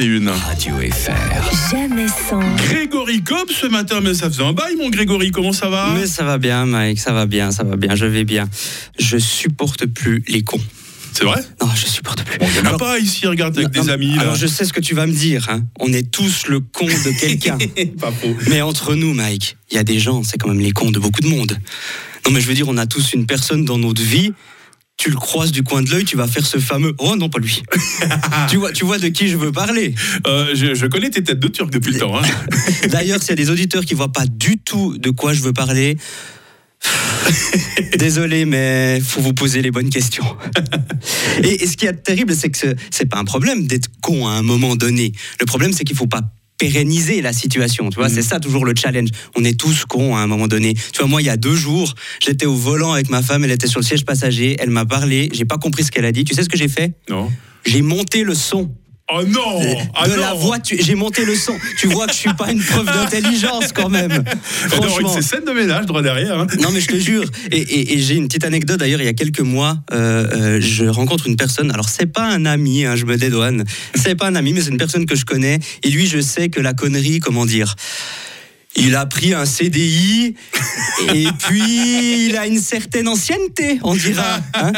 [0.00, 0.30] Et une.
[0.30, 1.70] Radio FR.
[1.70, 2.40] Jamais sans.
[2.56, 5.30] Grégory Cobb ce matin, mais ça faisait un bail, mon Grégory.
[5.30, 5.92] Comment ça va?
[5.94, 8.48] Mais ça va bien, Mike, ça va bien, ça va bien, je vais bien.
[8.98, 10.60] Je supporte plus les cons.
[11.12, 11.42] C'est vrai?
[11.60, 12.38] Non, je supporte plus.
[12.40, 14.14] On n'y en a Alors- pas ici, regarde, avec Non, des amis.
[14.14, 14.22] Là.
[14.22, 15.48] Alors je sais ce que tu vas me dire.
[15.50, 15.64] hein.
[15.78, 17.58] On est tous le con de quelqu'un.
[18.00, 18.34] Pas faux.
[18.48, 20.98] mais entre nous, Mike, il y a des gens, c'est quand même les cons de
[20.98, 21.58] beaucoup de monde.
[22.24, 24.32] Non, mais je veux dire, on a tous une personne dans notre vie.
[25.02, 26.94] Tu le croises du coin de l'œil, tu vas faire ce fameux.
[26.98, 27.62] Oh non, pas lui.
[28.50, 29.94] tu vois, tu vois de qui je veux parler.
[30.26, 32.18] Euh, je, je connais tes têtes de turc depuis le temps.
[32.18, 32.22] Hein.
[32.90, 35.54] D'ailleurs, s'il y a des auditeurs qui voient pas du tout de quoi je veux
[35.54, 35.96] parler,
[37.98, 40.36] désolé, mais faut vous poser les bonnes questions.
[41.42, 44.26] Et, et ce qui est terrible, c'est que ce- c'est pas un problème d'être con
[44.28, 45.12] à un moment donné.
[45.40, 46.20] Le problème, c'est qu'il faut pas
[46.60, 48.14] pérenniser la situation, tu vois, Mhm.
[48.14, 49.08] c'est ça toujours le challenge.
[49.34, 50.74] On est tous cons à un moment donné.
[50.74, 53.50] Tu vois, moi, il y a deux jours, j'étais au volant avec ma femme, elle
[53.50, 56.24] était sur le siège passager, elle m'a parlé, j'ai pas compris ce qu'elle a dit.
[56.24, 56.92] Tu sais ce que j'ai fait?
[57.08, 57.30] Non.
[57.64, 58.70] J'ai monté le son
[59.12, 59.60] Oh non
[59.94, 60.20] ah de non.
[60.20, 60.78] la voiture.
[60.80, 61.54] J'ai monté le son.
[61.78, 64.22] Tu vois que je suis pas une preuve d'intelligence quand même.
[64.68, 65.12] Franchement.
[65.14, 66.38] ces scènes de ménage droit derrière.
[66.38, 66.46] hein.
[66.60, 67.24] Non mais je te jure.
[67.50, 69.00] Et, et- et j'ai une petite anecdote d'ailleurs.
[69.00, 71.70] Il y a quelques mois, euh, euh, je rencontre une personne.
[71.72, 73.64] Alors c'est pas un ami, hein, je me dédouane.
[73.94, 75.58] C'est pas un ami, mais c'est une personne que je connais.
[75.82, 77.74] Et lui, je sais que la connerie, comment dire.
[78.80, 80.34] Il a pris un CDI
[81.14, 84.40] et puis il a une certaine ancienneté, on dira.
[84.54, 84.72] hein.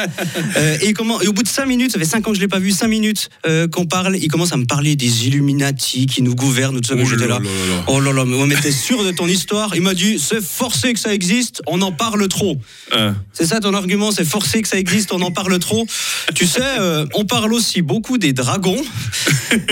[0.57, 2.41] Euh, et, comment, et au bout de cinq minutes, ça fait cinq ans que je
[2.41, 6.07] l'ai pas vu, cinq minutes euh, qu'on parle, il commence à me parler des Illuminati
[6.07, 6.95] qui nous gouvernent, tout ça.
[6.99, 7.39] Oh J'étais là là.
[7.39, 7.85] là là là.
[7.87, 9.75] Oh là là, mais t'es sûr de ton histoire?
[9.77, 12.59] Il m'a dit, c'est forcé que ça existe, on en parle trop.
[12.93, 13.15] Hein.
[13.33, 15.87] C'est ça ton argument, c'est forcé que ça existe, on en parle trop?
[16.35, 18.83] Tu sais, euh, on parle aussi beaucoup des dragons.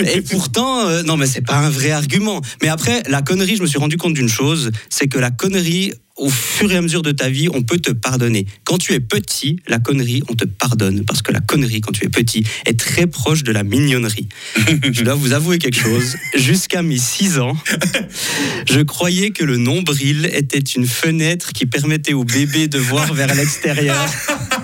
[0.05, 2.41] Et pourtant, euh, non mais c'est pas un vrai argument.
[2.61, 5.93] Mais après, la connerie, je me suis rendu compte d'une chose, c'est que la connerie,
[6.15, 8.45] au fur et à mesure de ta vie, on peut te pardonner.
[8.65, 11.03] Quand tu es petit, la connerie, on te pardonne.
[11.05, 14.29] Parce que la connerie, quand tu es petit, est très proche de la mignonnerie.
[14.91, 16.17] je dois vous avouer quelque chose.
[16.35, 17.57] Jusqu'à mes 6 ans,
[18.69, 23.33] je croyais que le nombril était une fenêtre qui permettait au bébé de voir vers
[23.33, 24.05] l'extérieur.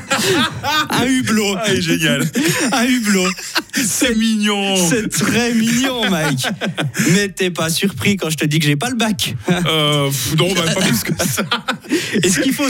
[0.89, 1.55] Un hublot.
[1.57, 2.29] Ah, est génial.
[2.71, 3.29] Un hublot.
[3.73, 4.75] C'est mignon.
[4.89, 6.47] C'est très mignon, Mike.
[7.13, 9.35] Mais t'es pas surpris quand je te dis que j'ai pas le bac.
[9.49, 11.43] Euh, non, bah, pas plus que ça.
[12.23, 12.67] Et ce qu'il faut,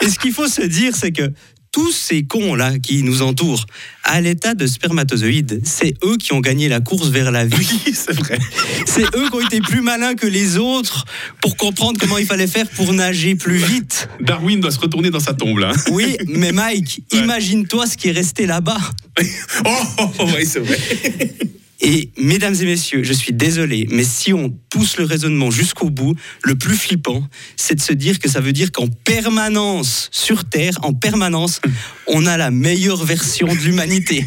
[0.00, 1.30] et ce qu'il faut se dire, c'est que
[1.76, 3.66] tous ces cons-là qui nous entourent,
[4.02, 7.68] à l'état de spermatozoïdes, c'est eux qui ont gagné la course vers la vie.
[7.86, 8.38] Oui, c'est vrai.
[8.86, 11.04] C'est eux qui ont été plus malins que les autres
[11.42, 14.08] pour comprendre comment il fallait faire pour nager plus vite.
[14.22, 15.72] Darwin doit se retourner dans sa tombe là.
[15.90, 17.18] Oui, mais Mike, Ouais.
[17.18, 18.80] imagine-toi ce qui est resté là-bas.
[19.66, 20.78] Oh, oh, oh, ouais, c'est vrai.
[21.88, 26.16] Et mesdames et messieurs, je suis désolé, mais si on pousse le raisonnement jusqu'au bout,
[26.42, 27.24] le plus flippant,
[27.54, 31.60] c'est de se dire que ça veut dire qu'en permanence, sur Terre, en permanence,
[32.08, 34.26] on a la meilleure version de l'humanité.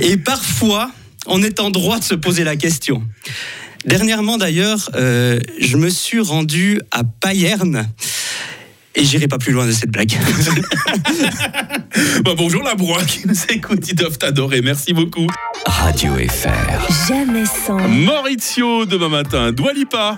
[0.00, 0.90] Et parfois,
[1.26, 3.06] on est en droit de se poser la question.
[3.84, 7.88] Dernièrement d'ailleurs, euh, je me suis rendu à Payerne.
[8.94, 10.12] Et j'irai pas plus loin de cette blague.
[12.24, 14.60] Bah, bonjour la broie qui nous écoute, ils doivent t'adorer.
[14.60, 15.26] Merci beaucoup.
[15.66, 17.08] Radio FR.
[17.08, 17.78] Jamais sans.
[17.88, 19.98] Maurizio demain matin, Doualipa.